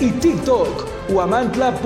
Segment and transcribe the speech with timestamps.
[0.00, 1.76] y TikTok, guamantla.org.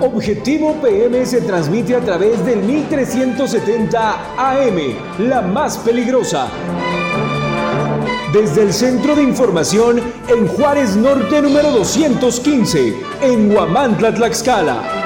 [0.00, 4.78] Objetivo PM se transmite a través del 1370 AM,
[5.18, 6.48] la más peligrosa.
[8.32, 15.01] Desde el Centro de Información en Juárez Norte número 215, en Huamantla, Tlaxcala.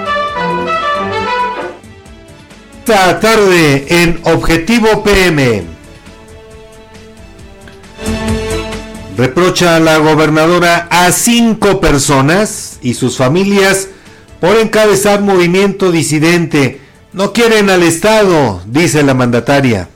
[2.89, 5.65] Esta tarde en Objetivo PM.
[9.17, 13.89] Reprocha a la gobernadora a cinco personas y sus familias
[14.41, 16.81] por encabezar movimiento disidente.
[17.13, 19.89] No quieren al Estado, dice la mandataria.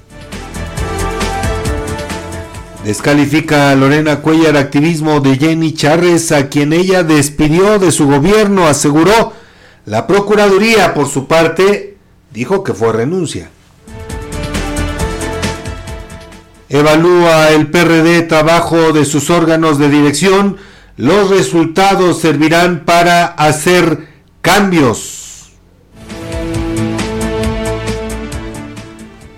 [2.84, 8.66] Descalifica a Lorena Cuellar activismo de Jenny Charres, a quien ella despidió de su gobierno,
[8.66, 9.32] aseguró.
[9.86, 11.89] La Procuraduría, por su parte,
[12.32, 13.50] dijo que fue renuncia.
[16.68, 20.56] Evalúa el PRD trabajo de sus órganos de dirección.
[20.96, 24.08] Los resultados servirán para hacer
[24.40, 25.50] cambios.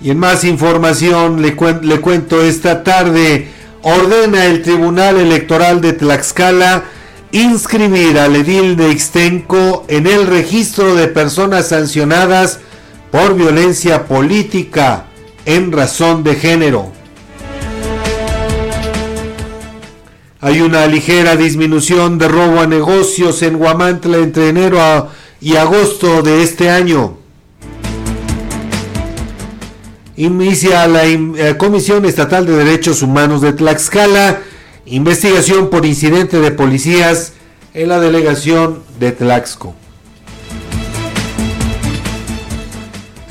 [0.03, 3.49] Y en más información le, cuento esta tarde,
[3.83, 6.85] ordena el Tribunal Electoral de Tlaxcala
[7.31, 12.61] inscribir al edil de Ixtenco en el registro de personas sancionadas
[13.12, 15.05] por violencia política
[15.44, 16.91] en razón de género.
[20.41, 25.09] Hay una ligera disminución de robo a negocios en Guamantla entre enero
[25.41, 27.19] y agosto de este año.
[30.17, 34.41] Inicia la eh, Comisión Estatal de Derechos Humanos de Tlaxcala
[34.87, 37.35] investigación por incidente de policías
[37.75, 39.75] en la delegación de Tlaxco.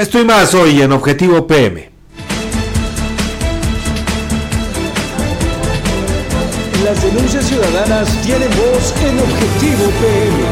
[0.01, 1.91] Estoy más hoy en Objetivo PM.
[6.83, 10.43] Las denuncias ciudadanas tienen voz en Objetivo PM.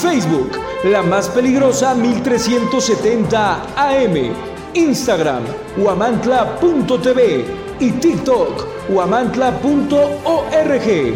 [0.00, 4.32] Facebook, la más peligrosa 1370 AM,
[4.74, 5.42] Instagram,
[5.76, 7.44] guamantla.tv
[7.80, 11.14] y TikTok, guamantla.org.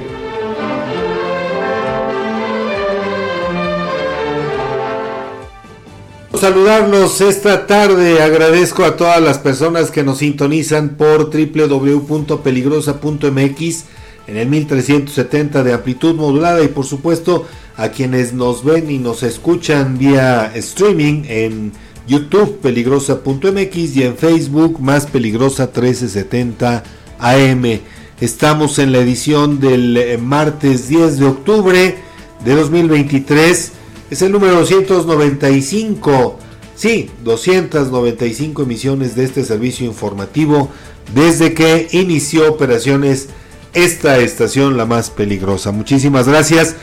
[6.35, 13.85] Saludarlos esta tarde, agradezco a todas las personas que nos sintonizan por www.peligrosa.mx
[14.27, 17.47] en el 1370 de amplitud modulada y por supuesto
[17.81, 21.73] a quienes nos ven y nos escuchan vía streaming en
[22.07, 26.85] YouTube peligrosa.mx y en Facebook más peligrosa 1370
[27.19, 27.81] AM.
[28.21, 31.97] Estamos en la edición del eh, martes 10 de octubre
[32.45, 33.73] de 2023.
[34.11, 36.39] Es el número 295.
[36.75, 40.69] Sí, 295 emisiones de este servicio informativo
[41.15, 43.31] desde que inició operaciones
[43.73, 45.73] esta estación la más peligrosa.
[45.73, 46.77] Muchísimas gracias.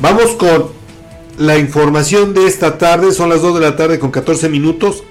[0.00, 0.70] Vamos con
[1.36, 3.12] la información de esta tarde.
[3.12, 5.02] Son las 2 de la tarde con 14 minutos.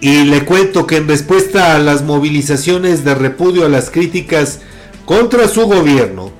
[0.00, 4.60] Y le cuento que en respuesta a las movilizaciones de repudio a las críticas
[5.04, 6.32] contra su gobierno,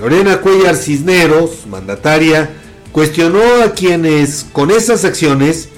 [0.00, 2.50] Lorena Cuellar Cisneros, mandataria,
[2.90, 5.68] cuestionó a quienes con esas acciones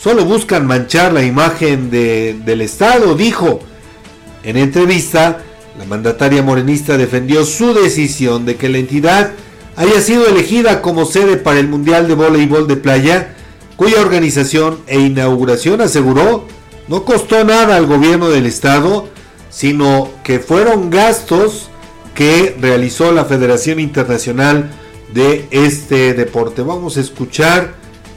[0.00, 3.60] solo buscan manchar la imagen de, del Estado, dijo.
[4.44, 5.42] En entrevista,
[5.76, 9.32] la mandataria morenista defendió su decisión de que la entidad
[9.76, 13.34] haya sido elegida como sede para el Mundial de Voleibol de Playa,
[13.76, 16.46] cuya organización e inauguración aseguró
[16.88, 19.08] no costó nada al gobierno del estado,
[19.50, 21.68] sino que fueron gastos
[22.14, 24.70] que realizó la Federación Internacional
[25.12, 26.62] de este deporte.
[26.62, 27.74] Vamos a escuchar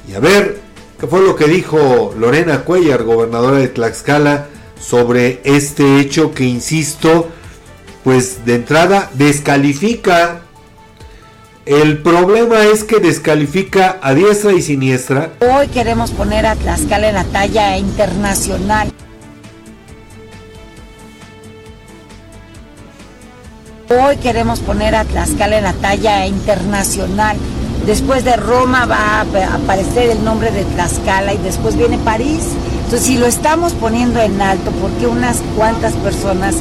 [0.09, 0.61] y a ver
[0.99, 4.47] qué fue lo que dijo Lorena Cuellar, gobernadora de Tlaxcala,
[4.79, 7.27] sobre este hecho que, insisto,
[8.03, 10.43] pues de entrada descalifica
[11.69, 15.33] El problema es que descalifica a diestra y siniestra.
[15.39, 18.91] Hoy queremos poner a Tlaxcala en la talla internacional.
[23.87, 27.37] Hoy queremos poner a Tlaxcala en la talla internacional.
[27.85, 29.21] Después de Roma va a
[29.53, 32.45] aparecer el nombre de Tlaxcala y después viene París.
[32.85, 36.55] Entonces, si lo estamos poniendo en alto, porque unas cuantas personas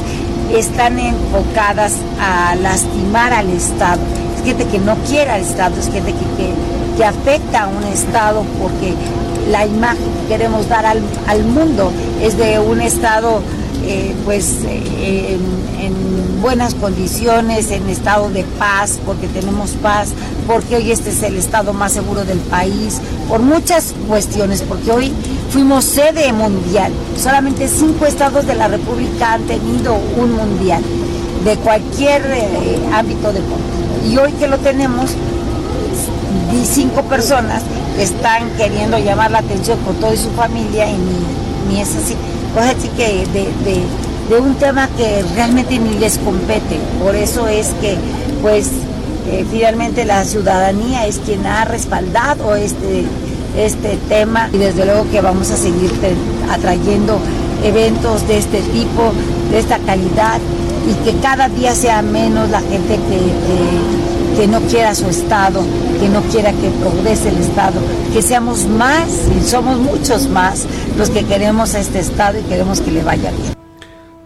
[0.53, 4.28] están enfocadas a lastimar al Estado?
[4.49, 8.95] Gente que no quiere al Estado, es gente que, que, afecta a un Estado porque
[9.51, 13.41] la imagen que queremos dar al, al mundo es de un Estado
[13.83, 15.37] eh, pues eh,
[15.79, 20.09] en, buenas condiciones, en estado de paz, porque tenemos paz,
[20.47, 25.13] porque hoy este es el estado más seguro del país, por muchas cuestiones, porque hoy
[25.51, 26.91] fuimos sede mundial.
[27.21, 30.81] Solamente cinco estados de la República han tenido un mundial
[31.45, 33.88] de cualquier eh, ámbito deportivo.
[34.07, 35.11] Y hoy que lo tenemos,
[36.65, 37.63] cinco personas
[37.97, 42.15] están queriendo llamar la atención con toda su familia y ni, ni es así
[42.53, 46.77] pues así que de, un tema que realmente ni les compete.
[47.01, 47.97] Por eso es que,
[48.41, 48.67] pues,
[49.27, 53.05] eh, finalmente la ciudadanía es quien ha respaldado este,
[53.57, 55.91] este tema y desde luego que vamos a seguir
[56.51, 57.19] atrayendo
[57.63, 59.11] eventos de este tipo,
[59.51, 60.39] de esta calidad
[60.87, 65.61] y que cada día sea menos la gente que, que no quiera su Estado,
[65.99, 67.81] que no quiera que progrese el Estado,
[68.13, 70.65] que seamos más, y somos muchos más,
[70.97, 73.53] los que queremos a este Estado y queremos que le vaya bien.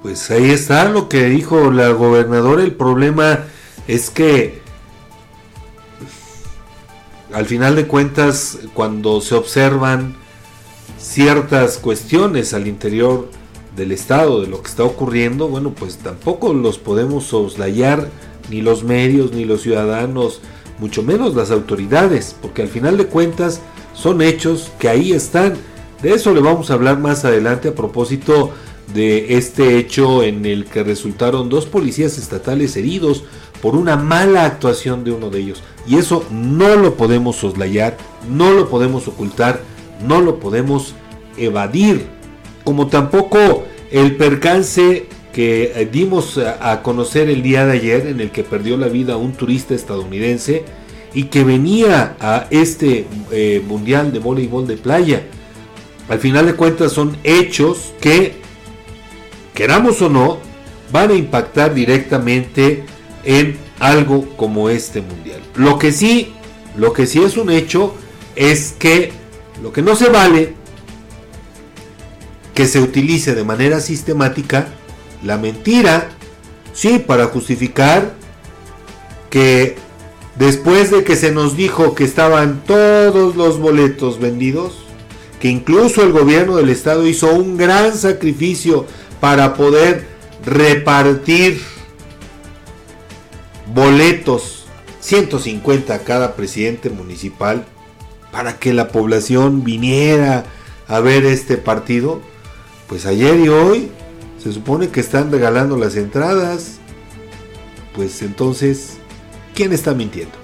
[0.01, 3.39] Pues ahí está lo que dijo la gobernadora, el problema
[3.87, 4.61] es que
[7.33, 10.15] al final de cuentas, cuando se observan
[10.99, 13.29] ciertas cuestiones al interior
[13.75, 18.09] del Estado, de lo que está ocurriendo, bueno, pues tampoco los podemos soslayar,
[18.49, 20.41] ni los medios, ni los ciudadanos,
[20.79, 23.61] mucho menos las autoridades, porque al final de cuentas
[23.93, 25.53] son hechos que ahí están.
[26.01, 28.51] De eso le vamos a hablar más adelante a propósito
[28.93, 33.23] de este hecho en el que resultaron dos policías estatales heridos
[33.61, 35.63] por una mala actuación de uno de ellos.
[35.87, 37.97] Y eso no lo podemos soslayar,
[38.29, 39.61] no lo podemos ocultar,
[40.05, 40.93] no lo podemos
[41.37, 42.05] evadir.
[42.63, 48.31] Como tampoco el percance que eh, dimos a conocer el día de ayer en el
[48.31, 50.63] que perdió la vida un turista estadounidense
[51.13, 55.23] y que venía a este eh, mundial de voleibol de playa.
[56.09, 58.35] Al final de cuentas son hechos que,
[59.53, 60.37] queramos o no,
[60.91, 62.83] van a impactar directamente
[63.23, 65.41] en algo como este mundial.
[65.55, 66.33] Lo que sí,
[66.77, 67.95] lo que sí es un hecho
[68.35, 69.11] es que
[69.61, 70.53] lo que no se vale
[72.53, 74.67] que se utilice de manera sistemática
[75.23, 76.09] la mentira,
[76.73, 78.13] sí, para justificar
[79.29, 79.75] que
[80.35, 84.83] después de que se nos dijo que estaban todos los boletos vendidos,
[85.39, 88.85] que incluso el gobierno del estado hizo un gran sacrificio
[89.19, 90.07] para poder
[90.45, 91.61] repartir
[93.73, 94.65] boletos,
[94.99, 97.65] 150 a cada presidente municipal,
[98.31, 100.45] para que la población viniera
[100.87, 102.21] a ver este partido,
[102.93, 103.89] pues ayer y hoy
[104.37, 106.73] se supone que están regalando las entradas.
[107.95, 108.97] Pues entonces,
[109.55, 110.35] ¿quién está mintiendo?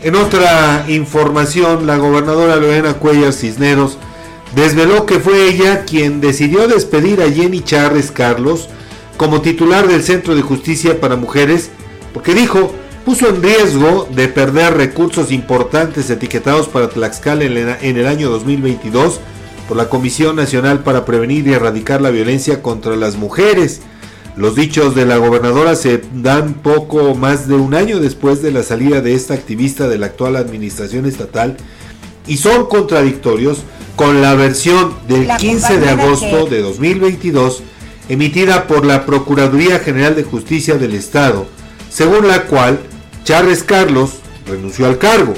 [0.00, 3.98] En otra información, la gobernadora Lorena Cuellar Cisneros
[4.54, 8.68] desveló que fue ella quien decidió despedir a Jenny Charles Carlos
[9.16, 11.70] como titular del Centro de Justicia para Mujeres,
[12.14, 12.72] porque dijo,
[13.04, 19.18] puso en riesgo de perder recursos importantes etiquetados para Tlaxcala en el año 2022
[19.68, 23.82] por la Comisión Nacional para Prevenir y Erradicar la Violencia contra las Mujeres.
[24.34, 28.62] Los dichos de la gobernadora se dan poco más de un año después de la
[28.62, 31.56] salida de esta activista de la actual administración estatal
[32.26, 33.58] y son contradictorios
[33.96, 37.62] con la versión del 15 de agosto de 2022
[38.08, 41.46] emitida por la Procuraduría General de Justicia del Estado,
[41.90, 42.80] según la cual
[43.24, 44.12] Charles Carlos
[44.46, 45.34] renunció al cargo.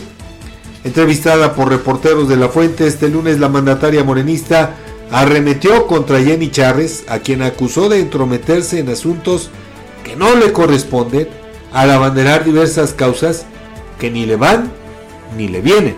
[0.83, 4.77] Entrevistada por reporteros de la fuente este lunes, la mandataria morenista
[5.11, 9.51] arremetió contra Jenny Chávez, a quien acusó de entrometerse en asuntos
[10.05, 11.29] que no le corresponden,
[11.73, 13.45] al abanderar diversas causas
[13.99, 14.73] que ni le van
[15.37, 15.95] ni le vienen.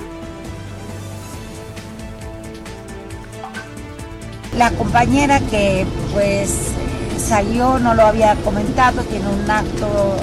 [4.58, 6.72] La compañera que pues
[7.22, 10.16] salió, no lo había comentado, tiene un acto,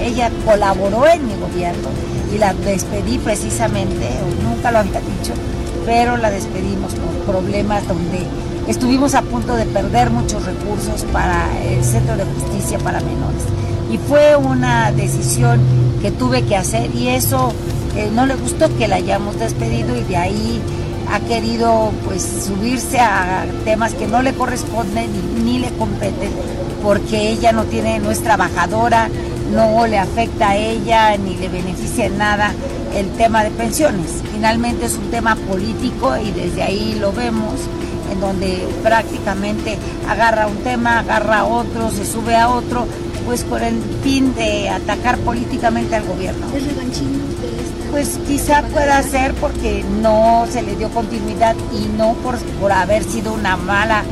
[0.00, 1.88] ella colaboró en mi gobierno
[2.32, 4.08] y la despedí precisamente,
[4.42, 5.32] nunca lo había dicho,
[5.84, 8.26] pero la despedimos por problemas donde
[8.68, 13.42] estuvimos a punto de perder muchos recursos para el Centro de Justicia para Menores.
[13.90, 15.60] Y fue una decisión
[16.00, 17.52] que tuve que hacer y eso
[17.96, 20.62] eh, no le gustó que la hayamos despedido y de ahí
[21.10, 25.10] ha querido pues subirse a temas que no le corresponden
[25.44, 26.30] ni, le competen
[26.82, 29.08] porque ella no tiene, no es trabajadora,
[29.52, 32.52] no le afecta a ella ni le beneficia en nada
[32.96, 34.22] el tema de pensiones.
[34.32, 37.54] Finalmente es un tema político y desde ahí lo vemos
[38.10, 39.78] en donde prácticamente
[40.08, 42.86] agarra un tema, agarra otro, se sube a otro,
[43.24, 46.46] pues con el fin de atacar políticamente al gobierno.
[46.54, 46.66] ¿Es
[47.92, 53.04] Pues quizá pueda ser porque no se le dio continuidad y no por, por haber
[53.04, 54.02] sido una mala,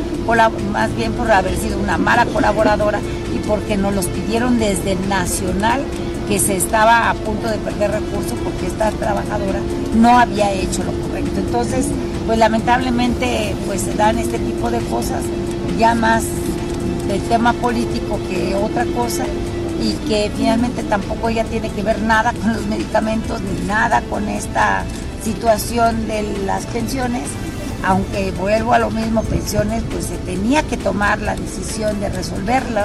[0.71, 3.01] más bien por haber sido una mala colaboradora
[3.35, 5.83] y porque nos los pidieron desde el nacional
[6.29, 9.61] que se estaba a punto de perder recursos porque esta trabajadora
[9.97, 11.41] no había hecho lo correcto.
[11.41, 11.87] Entonces,
[12.27, 15.23] pues lamentablemente pues se dan este tipo de cosas
[15.79, 16.25] ya más
[17.09, 19.25] del tema político que otra cosa
[19.81, 24.29] y que finalmente tampoco ella tiene que ver nada con los medicamentos ni nada con
[24.29, 24.85] esta
[25.25, 27.25] situación de las pensiones,
[27.85, 32.83] aunque vuelvo a lo mismo, pensiones, pues se tenía que tomar la decisión de resolverlo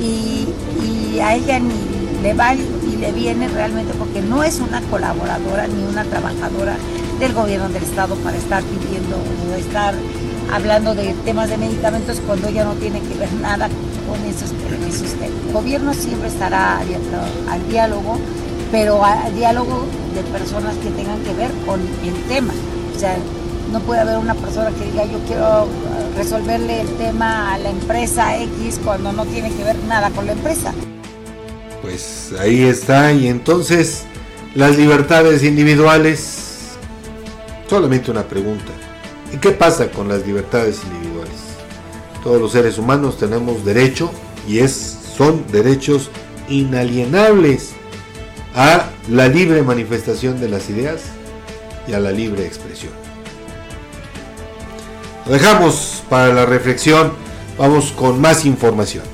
[0.00, 0.48] y,
[0.84, 5.66] y a ella ni le va y le viene realmente porque no es una colaboradora
[5.68, 6.76] ni una trabajadora
[7.20, 9.94] del gobierno del estado para estar pidiendo o estar
[10.52, 13.68] hablando de temas de medicamentos cuando ella no tiene que ver nada
[14.06, 15.02] con esos, temas.
[15.46, 17.16] El gobierno siempre estará abierto
[17.50, 18.18] al diálogo,
[18.70, 19.84] pero al diálogo
[20.14, 22.52] de personas que tengan que ver con el tema.
[22.94, 23.16] O sea,
[23.72, 25.66] no puede haber una persona que diga yo quiero
[26.16, 30.32] resolverle el tema a la empresa X cuando no tiene que ver nada con la
[30.32, 30.72] empresa.
[31.82, 34.04] Pues ahí está, y entonces
[34.54, 36.46] las libertades individuales
[37.68, 38.70] Solamente una pregunta.
[39.32, 41.05] ¿Y qué pasa con las libertades individuales?
[42.26, 44.10] Todos los seres humanos tenemos derecho
[44.48, 46.10] y es, son derechos
[46.48, 47.70] inalienables
[48.52, 51.02] a la libre manifestación de las ideas
[51.86, 52.90] y a la libre expresión.
[55.24, 57.12] Lo dejamos para la reflexión.
[57.58, 59.04] Vamos con más información.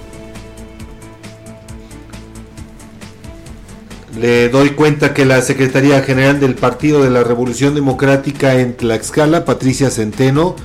[4.18, 9.44] le doy cuenta que la Secretaría General del Partido de la Revolución Democrática en Tlaxcala,
[9.44, 10.56] Patricia Centeno,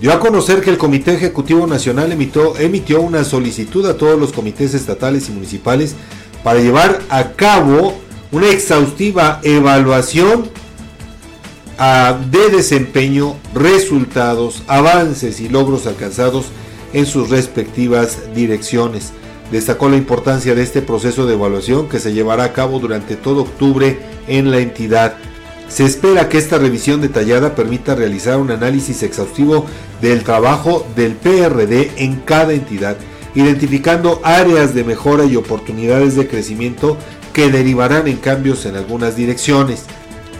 [0.00, 4.32] dio a conocer que el Comité Ejecutivo Nacional emitió, emitió una solicitud a todos los
[4.32, 5.94] comités estatales y municipales
[6.42, 7.94] para llevar a cabo
[8.32, 10.48] una exhaustiva evaluación
[12.30, 16.46] de desempeño, resultados, avances y logros alcanzados
[16.92, 19.12] en sus respectivas direcciones.
[19.50, 23.42] Destacó la importancia de este proceso de evaluación que se llevará a cabo durante todo
[23.42, 25.16] octubre en la entidad.
[25.70, 29.66] Se espera que esta revisión detallada permita realizar un análisis exhaustivo
[30.02, 32.96] del trabajo del PRD en cada entidad,
[33.36, 36.96] identificando áreas de mejora y oportunidades de crecimiento
[37.32, 39.84] que derivarán en cambios en algunas direcciones.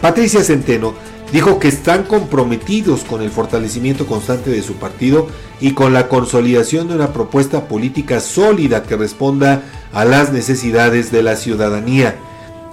[0.01, 0.93] Patricia Centeno
[1.31, 5.27] dijo que están comprometidos con el fortalecimiento constante de su partido
[5.61, 11.23] y con la consolidación de una propuesta política sólida que responda a las necesidades de
[11.23, 12.17] la ciudadanía.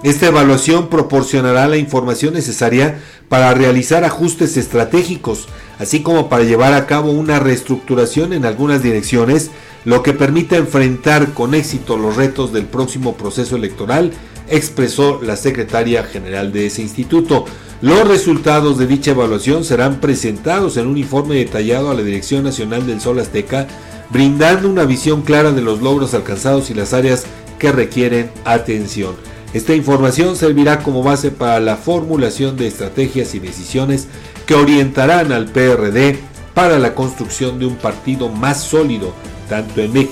[0.01, 6.85] Esta evaluación proporcionará la información necesaria para realizar ajustes estratégicos, así como para llevar a
[6.85, 9.51] cabo una reestructuración en algunas direcciones,
[9.83, 14.11] lo que permita enfrentar con éxito los retos del próximo proceso electoral,
[14.47, 17.43] expresó la secretaria general de ese instituto.
[17.81, 22.87] Los resultados de dicha evaluación serán presentados en un informe detallado a la Dirección Nacional
[22.87, 23.67] del Sol Azteca,
[24.09, 27.25] brindando una visión clara de los logros alcanzados y las áreas
[27.59, 29.15] que requieren atención.
[29.53, 34.07] Esta información servirá como base para la formulación de estrategias y decisiones
[34.45, 36.19] que orientarán al PRD
[36.53, 39.11] para la construcción de un partido más sólido,
[39.47, 40.09] tanto en,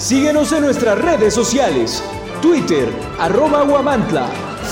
[0.05, 2.05] Síguenos en nuestras redes sociales.
[2.43, 4.27] Twitter, arroba Guamantla.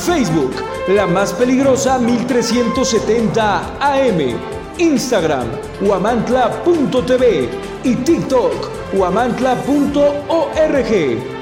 [0.04, 0.52] Facebook,
[0.88, 4.36] la más peligrosa 1370 AM.
[4.76, 5.46] Instagram,
[5.80, 7.48] guamantla.tv
[7.82, 8.52] y TikTok,
[8.92, 11.41] guamantla.org.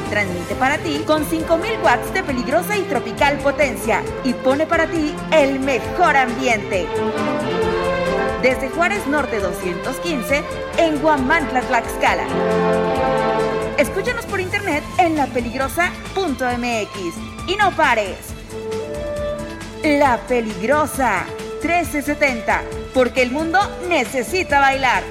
[0.11, 5.15] transmite para ti con 5000 watts de peligrosa y tropical potencia y pone para ti
[5.31, 6.85] el mejor ambiente.
[8.43, 10.43] Desde Juárez Norte 215
[10.77, 12.25] en Guamantla, Tlaxcala.
[13.77, 17.15] Escúchanos por internet en lapeligrosa.mx
[17.47, 18.17] y no pares.
[19.83, 21.25] La Peligrosa
[21.63, 25.03] 1370, porque el mundo necesita bailar.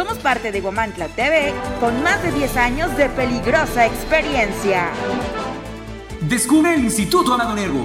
[0.00, 4.88] Somos parte de Guamantla TV con más de 10 años de peligrosa experiencia.
[6.22, 7.84] Descubre el Instituto Amado Nervo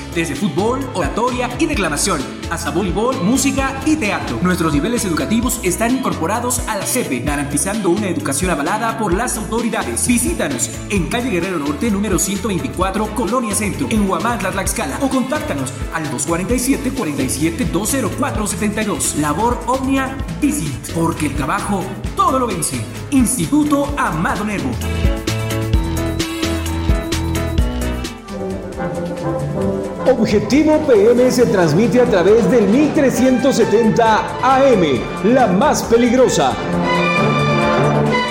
[0.13, 4.39] desde fútbol, oratoria y declamación, hasta voleibol, música y teatro.
[4.41, 10.07] Nuestros niveles educativos están incorporados a la CEPE, garantizando una educación avalada por las autoridades.
[10.07, 16.03] Visítanos en calle Guerrero Norte, número 124, Colonia Centro, en Huamantla, Tlaxcala, o contáctanos al
[16.09, 19.15] 247 47 204 72.
[19.17, 21.83] Labor Omnia Visit, porque el trabajo
[22.15, 22.79] todo lo vence.
[23.11, 24.71] Instituto Amado Nervo.
[30.11, 34.83] Objetivo PM se transmite a través del 1370 AM,
[35.23, 36.51] la más peligrosa.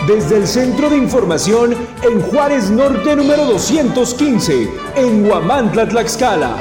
[0.06, 6.54] Desde el Centro de Información en Juárez Norte número 215, en Huamantla, Tlaxcala.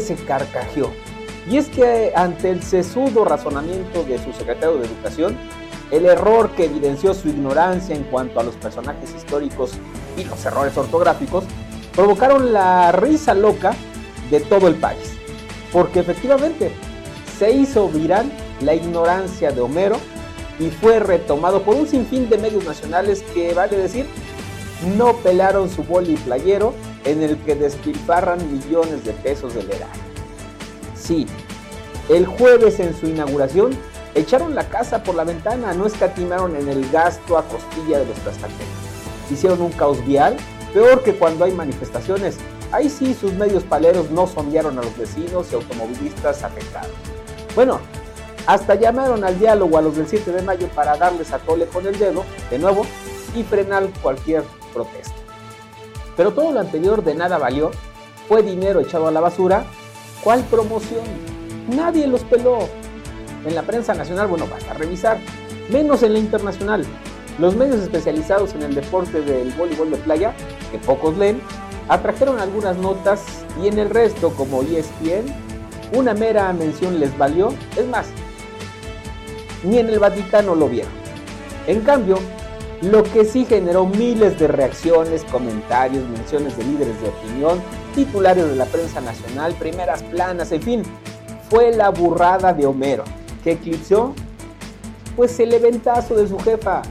[0.00, 0.90] se carcajeó.
[1.50, 5.36] Y es que ante el sesudo razonamiento de su secretario de Educación,
[5.90, 9.72] el error que evidenció su ignorancia en cuanto a los personajes históricos
[10.16, 11.44] y los errores ortográficos
[11.94, 13.74] provocaron la risa loca
[14.30, 15.14] de todo el país.
[15.72, 16.72] Porque efectivamente
[17.38, 19.96] se hizo viral la ignorancia de Homero
[20.58, 24.06] y fue retomado por un sinfín de medios nacionales que, vale decir,
[24.96, 26.74] no pelaron su boli playero
[27.04, 30.02] en el que despilfarran millones de pesos del erario.
[30.94, 31.26] Sí,
[32.08, 33.76] el jueves en su inauguración
[34.14, 38.18] Echaron la casa por la ventana, no escatimaron en el gasto a costilla de los
[38.18, 38.66] trastantes.
[39.30, 40.36] Hicieron un caos vial,
[40.72, 42.38] peor que cuando hay manifestaciones.
[42.72, 46.90] Ahí sí sus medios paleros no sondearon a los vecinos y automovilistas afectados.
[47.54, 47.80] Bueno,
[48.46, 51.86] hasta llamaron al diálogo a los del 7 de mayo para darles a tole con
[51.86, 52.86] el dedo, de nuevo,
[53.34, 54.42] y frenar cualquier
[54.72, 55.14] protesta.
[56.16, 57.70] Pero todo lo anterior de nada valió,
[58.26, 59.64] fue dinero echado a la basura.
[60.24, 61.04] ¿Cuál promoción?
[61.68, 62.68] Nadie los peló,
[63.48, 65.18] en la prensa nacional, bueno, basta revisar,
[65.70, 66.84] menos en la internacional.
[67.38, 70.34] Los medios especializados en el deporte del voleibol de playa,
[70.70, 71.40] que pocos leen,
[71.88, 73.24] atrajeron algunas notas
[73.62, 75.32] y en el resto, como ESPN,
[75.94, 77.54] una mera mención les valió.
[77.76, 78.06] Es más,
[79.64, 80.92] ni en el Vaticano lo vieron.
[81.66, 82.18] En cambio,
[82.82, 87.62] lo que sí generó miles de reacciones, comentarios, menciones de líderes de opinión,
[87.94, 90.82] titulares de la prensa nacional, primeras planas, en fin,
[91.48, 93.04] fue la burrada de Homero
[93.48, 94.14] que eclipsó
[95.16, 96.82] pues el eventazo de su jefa.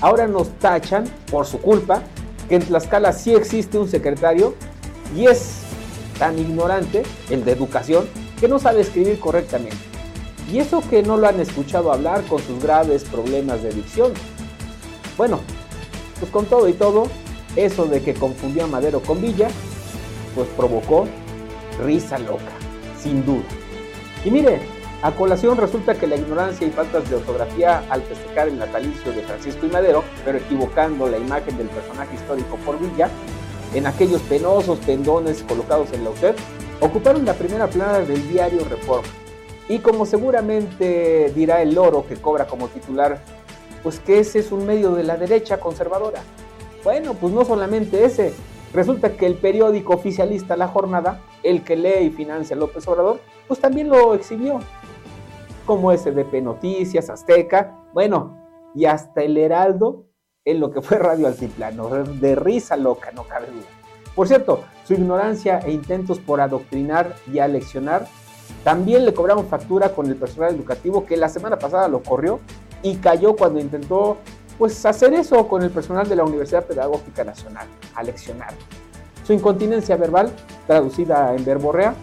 [0.00, 2.02] Ahora nos tachan por su culpa
[2.48, 4.54] que en Tlaxcala sí existe un secretario
[5.16, 5.62] y es
[6.18, 8.06] tan ignorante, el de educación,
[8.38, 9.76] que no sabe escribir correctamente.
[10.52, 14.12] Y eso que no lo han escuchado hablar con sus graves problemas de dicción.
[15.16, 15.40] Bueno,
[16.20, 17.08] pues con todo y todo,
[17.56, 19.48] eso de que confundió a Madero con Villa,
[20.34, 21.06] pues provocó
[21.82, 22.52] risa loca,
[23.00, 23.44] sin duda.
[24.24, 24.73] Y mire,
[25.04, 29.20] a colación resulta que la ignorancia y faltas de ortografía al festejar el natalicio de
[29.20, 33.10] Francisco y Madero, pero equivocando la imagen del personaje histórico por Villa,
[33.74, 36.38] en aquellos penosos pendones colocados en la UTEP,
[36.80, 39.06] ocuparon la primera plana del diario Reforma.
[39.68, 43.22] Y como seguramente dirá el loro que cobra como titular,
[43.82, 46.22] pues que ese es un medio de la derecha conservadora.
[46.82, 48.32] Bueno, pues no solamente ese.
[48.72, 53.60] Resulta que el periódico oficialista La Jornada, el que lee y financia López Obrador, pues
[53.60, 54.60] también lo exhibió
[55.66, 58.38] como SDP Noticias, Azteca, bueno,
[58.74, 60.06] y hasta el Heraldo
[60.44, 63.66] en lo que fue Radio Altiplano, de risa loca, no cabe duda.
[64.14, 68.06] Por cierto, Su ignorancia e intentos por adoctrinar y aleccionar
[68.62, 72.38] también le cobraron factura con el personal educativo que la semana pasada lo corrió
[72.82, 74.18] y cayó cuando intentó
[74.58, 78.52] pues hacer eso con el personal de la Universidad Pedagógica Nacional, aleccionar.
[79.26, 80.30] Su incontinencia verbal,
[80.66, 81.94] traducida en verborrea,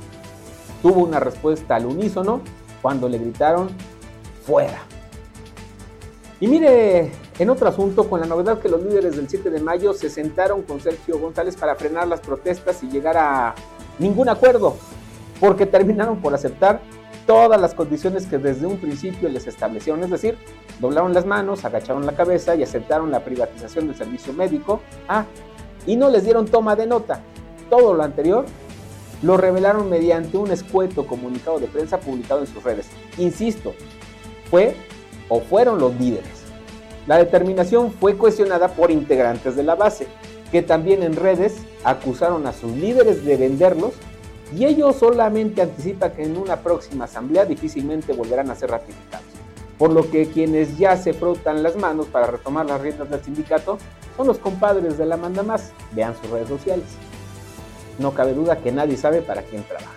[0.82, 2.42] tuvo una respuesta al unísono
[2.82, 3.70] cuando le gritaron
[4.46, 4.80] fuera.
[6.40, 9.94] Y mire, en otro asunto, con la novedad que los líderes del 7 de mayo
[9.94, 13.54] se sentaron con Sergio González para frenar las protestas y llegar a
[14.00, 14.76] ningún acuerdo,
[15.40, 16.82] porque terminaron por aceptar
[17.28, 20.38] todas las condiciones que desde un principio les establecieron, es decir,
[20.80, 24.82] doblaron las manos, agacharon la cabeza y aceptaron la privatización del servicio médico.
[25.08, 25.26] Ah,
[25.86, 27.22] y no les dieron toma de nota.
[27.70, 28.46] Todo lo anterior
[29.22, 32.88] lo revelaron mediante un escueto comunicado de prensa publicado en sus redes.
[33.18, 33.74] Insisto,
[34.50, 34.76] fue
[35.30, 36.42] o fueron los líderes.
[37.08, 40.08] La determinación fue cuestionada por integrantes de la base,
[40.52, 43.94] que también en redes acusaron a sus líderes de venderlos
[44.56, 49.26] y ellos solamente anticipan que en una próxima asamblea difícilmente volverán a ser ratificados.
[49.78, 53.78] Por lo que quienes ya se frotan las manos para retomar las riendas del sindicato
[54.18, 55.72] son los compadres de la manda más.
[55.94, 56.86] Vean sus redes sociales.
[58.00, 59.92] No cabe duda que nadie sabe para quién trabaja.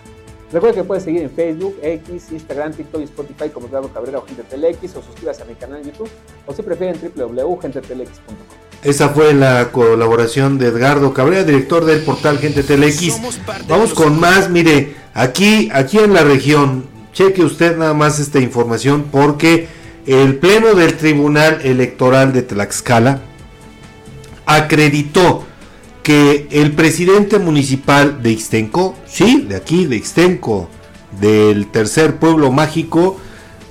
[0.51, 4.25] Recuerda que puedes seguir en Facebook, X, Instagram, TikTok y Spotify como Eduardo Cabrera o
[4.25, 6.09] Gente Telex o suscríbase a mi canal en YouTube
[6.45, 8.35] o si prefieren www.gentetelex.com.
[8.83, 13.19] Esa fue la colaboración de Edgardo Cabrera, director del portal Gente Telex.
[13.67, 19.07] Vamos con más, mire, aquí, aquí en la región, cheque usted nada más esta información
[19.11, 19.67] porque
[20.05, 23.21] el Pleno del Tribunal Electoral de Tlaxcala
[24.45, 25.43] acreditó
[26.05, 30.69] que el presidente municipal de Ixtenco, sí, de aquí, de Ixtenco,
[31.19, 33.19] del tercer pueblo mágico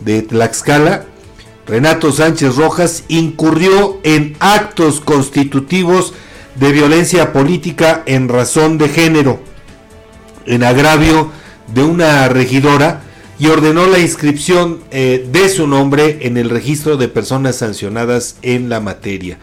[0.00, 1.04] de Tlaxcala,
[1.64, 6.12] Renato Sánchez Rojas, incurrió en actos constitutivos
[6.56, 9.38] de violencia política en razón de género,
[10.44, 11.30] en agravio
[11.72, 13.02] de una regidora,
[13.38, 18.68] y ordenó la inscripción eh, de su nombre en el registro de personas sancionadas en
[18.68, 19.38] la materia.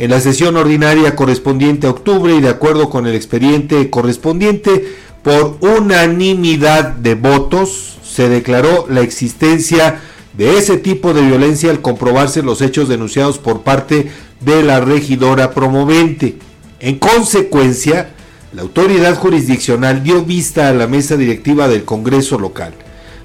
[0.00, 5.58] En la sesión ordinaria correspondiente a octubre y de acuerdo con el expediente correspondiente, por
[5.60, 10.00] unanimidad de votos se declaró la existencia
[10.32, 14.10] de ese tipo de violencia al comprobarse los hechos denunciados por parte
[14.40, 16.36] de la regidora promovente.
[16.80, 18.14] En consecuencia,
[18.54, 22.72] la autoridad jurisdiccional dio vista a la mesa directiva del Congreso local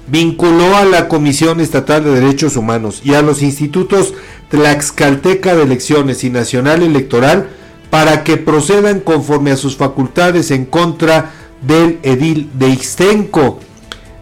[0.08, 4.14] vinculó a la Comisión Estatal de Derechos Humanos y a los institutos
[4.50, 7.48] Tlaxcalteca de Elecciones y Nacional Electoral
[7.90, 11.30] para que procedan conforme a sus facultades en contra
[11.62, 13.60] del edil de Ixtenco.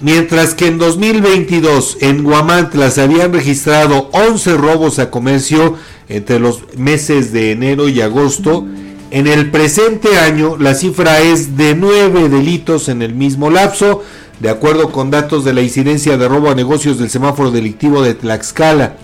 [0.00, 5.76] mientras que en 2022 en Guamantla se habían registrado 11 robos a comercio
[6.08, 8.66] entre los meses de enero y agosto,
[9.10, 14.02] en el presente año la cifra es de 9 delitos en el mismo lapso,
[14.40, 18.14] de acuerdo con datos de la incidencia de robo a negocios del semáforo delictivo de
[18.14, 18.96] Tlaxcala.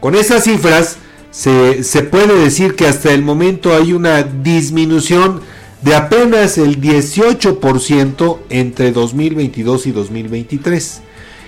[0.00, 0.98] Con esas cifras,
[1.30, 5.40] se, puede decir que hasta el momento hay una disminución
[5.82, 11.00] de apenas el 18% entre 2022 y 2023.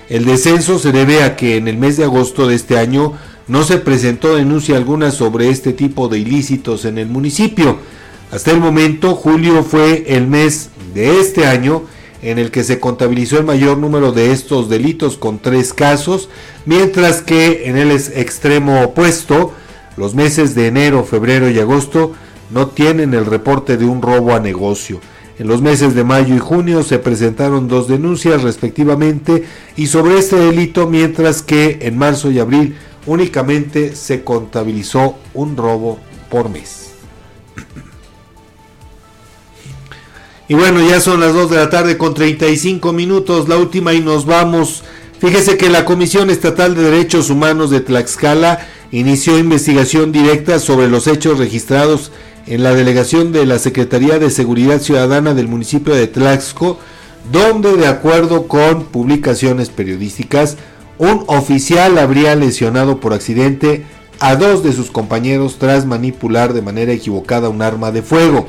[0.09, 3.13] El descenso se debe a que en el mes de agosto de este año
[3.49, 7.79] no se presentó denuncia alguna sobre este tipo de ilícitos en el municipio.
[8.33, 11.85] Hasta el momento, julio fue el mes de este año
[12.23, 16.29] en el que se contabilizó el mayor número de estos delitos con tres casos,
[16.65, 19.53] mientras que en el extremo opuesto,
[19.97, 22.13] los meses de enero, febrero y agosto
[22.51, 25.01] no tienen el reporte de un robo a negocio.
[25.39, 29.45] En los meses de mayo y junio se presentaron dos denuncias respectivamente
[29.77, 35.99] y sobre este delito, mientras que en marzo y abril únicamente se contabilizó un robo
[36.31, 36.93] por mes.
[40.49, 44.01] Y bueno, ya son las 2 de la tarde con 35 minutos, la última y
[44.01, 44.85] nos vamos.
[45.19, 51.09] Fíjese que la Comisión Estatal de Derechos Humanos de Tlaxcala inició investigación directa sobre los
[51.09, 52.13] hechos registrados
[52.47, 56.79] en la delegación de la Secretaría de Seguridad Ciudadana del municipio de Tlaxco,
[57.33, 60.59] donde de acuerdo con publicaciones periodísticas,
[60.99, 63.85] un oficial habría lesionado por accidente
[64.21, 68.47] a dos de sus compañeros tras manipular de manera equivocada un arma de fuego.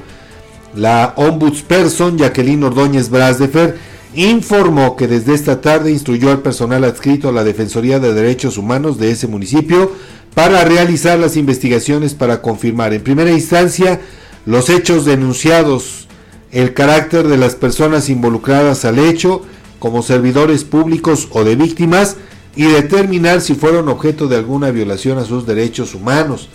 [0.75, 3.77] La ombudsperson Jacqueline Ordóñez Brasdefer
[4.13, 8.97] informó que desde esta tarde instruyó al personal adscrito a la Defensoría de Derechos Humanos
[8.97, 9.91] de ese municipio
[10.33, 13.99] para realizar las investigaciones para confirmar en primera instancia
[14.45, 16.07] los hechos denunciados,
[16.51, 19.43] el carácter de las personas involucradas al hecho
[19.79, 22.17] como servidores públicos o de víctimas
[22.55, 26.49] y determinar si fueron objeto de alguna violación a sus derechos humanos.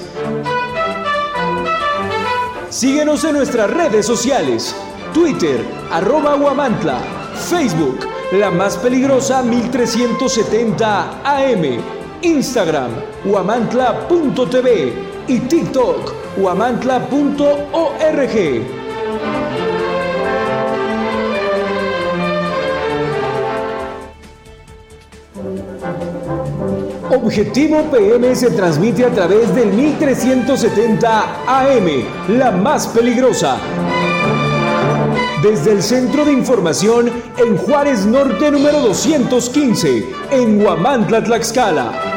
[2.71, 4.75] Síguenos en nuestras redes sociales,
[5.13, 6.99] Twitter, arroba Guamantla,
[7.49, 8.01] Facebook,
[8.33, 11.79] la más peligrosa 1370 AM,
[12.23, 12.91] Instagram,
[13.25, 14.93] guamantla.tv
[15.29, 18.84] y TikTok, guamantla.org.
[27.25, 33.57] Objetivo PM se transmite a través del 1370 AM, la más peligrosa.
[35.43, 42.14] Desde el Centro de Información en Juárez Norte número 215, en Huamantla, Tlaxcala.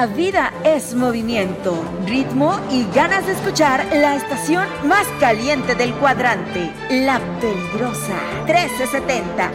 [0.00, 6.72] La vida es movimiento, ritmo y ganas de escuchar la estación más caliente del cuadrante,
[6.88, 9.50] La Peligrosa 1370.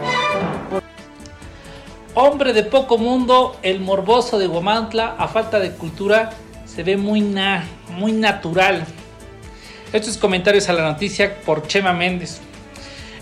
[2.14, 6.30] Hombre de poco mundo, el morboso de Guamantla, a falta de cultura,
[6.66, 7.24] se ve muy,
[7.98, 8.86] muy natural.
[9.92, 12.40] Estos comentarios a la noticia por Chema Méndez.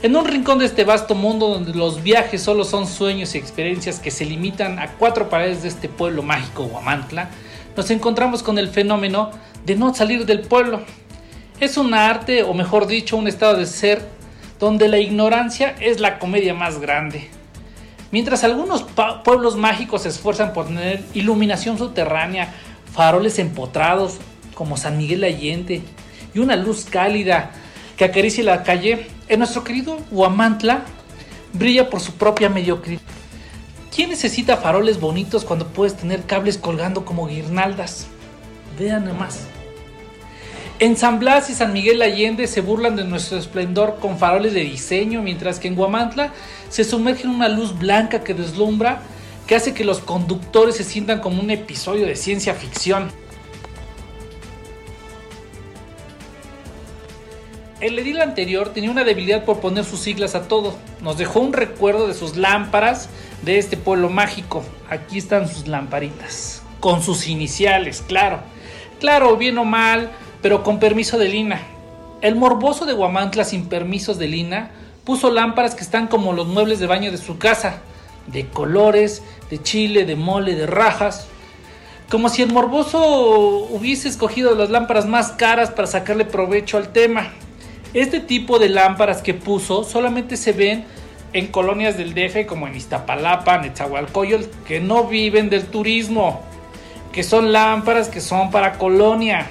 [0.04, 4.02] En un rincón de este vasto mundo donde los viajes solo son sueños y experiencias
[4.02, 7.30] que se limitan a cuatro paredes de este pueblo mágico Huamantla,
[7.78, 9.32] nos encontramos con el fenómeno
[9.66, 10.82] de no salir del pueblo.
[11.62, 14.06] Es un arte, o mejor dicho, un estado de ser
[14.60, 17.30] donde la ignorancia es la comedia más grande.
[18.12, 18.86] Mientras algunos
[19.24, 22.54] pueblos mágicos se esfuerzan por tener iluminación subterránea,
[22.92, 24.18] faroles empotrados
[24.54, 25.82] como San Miguel Allende
[26.34, 27.52] y una luz cálida
[27.98, 30.86] que acaricie la calle, en nuestro querido Huamantla
[31.54, 33.02] brilla por su propia mediocridad.
[33.96, 38.08] ¿Quién necesita faroles bonitos cuando puedes tener cables colgando como guirnaldas?
[38.80, 39.48] Vean nomás.
[40.80, 44.62] En San Blas y San Miguel Allende se burlan de nuestro esplendor con faroles de
[44.62, 46.34] diseño, mientras que en Huamantla
[46.70, 49.04] se sumerge en una luz blanca que deslumbra,
[49.46, 53.12] que hace que los conductores se sientan como un episodio de ciencia ficción.
[57.84, 60.74] El edil anterior tenía una debilidad por poner sus siglas a todo.
[61.02, 63.10] Nos dejó un recuerdo de sus lámparas
[63.42, 64.64] de este pueblo mágico.
[64.90, 66.62] Aquí están sus lamparitas.
[66.80, 68.40] Con sus iniciales, claro.
[69.02, 71.60] Claro, bien o mal, pero con permiso de Lina.
[72.22, 74.72] El morboso de Guamantla sin permisos de Lina
[75.04, 77.82] puso lámparas que están como los muebles de baño de su casa.
[78.28, 81.28] De colores, de chile, de mole, de rajas.
[82.10, 87.34] Como si el morboso hubiese escogido las lámparas más caras para sacarle provecho al tema.
[87.94, 90.86] Este tipo de lámparas que puso solamente se ven
[91.34, 96.42] en colonias del DF como en Iztapalapa, Netzahualcoyol, que no viven del turismo,
[97.12, 99.48] que son lámparas que son para colonia.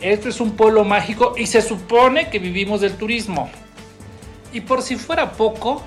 [0.00, 3.50] Esto es un pueblo mágico y se supone que vivimos del turismo.
[4.52, 5.82] Y por si fuera poco,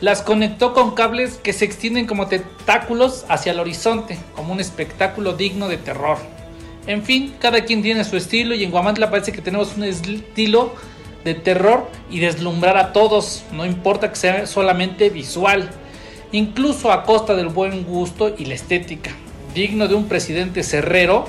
[0.00, 5.32] las conectó con cables que se extienden como tentáculos hacia el horizonte, como un espectáculo
[5.32, 6.18] digno de terror.
[6.86, 10.74] En fin, cada quien tiene su estilo y en Guamantla parece que tenemos un estilo
[11.24, 15.70] de terror y deslumbrar a todos, no importa que sea solamente visual,
[16.32, 19.10] incluso a costa del buen gusto y la estética,
[19.54, 21.26] digno de un presidente cerrero